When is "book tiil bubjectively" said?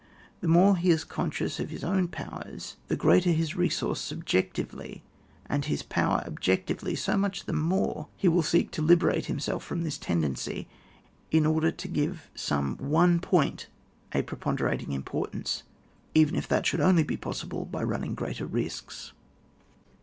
4.43-5.01